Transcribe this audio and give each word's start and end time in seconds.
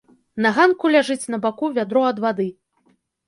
На 0.45 0.51
ганку 0.55 0.89
ляжыць 0.95 1.29
на 1.33 1.39
баку 1.45 1.69
вядро 1.77 2.03
ад 2.11 2.17
вады. 2.25 2.47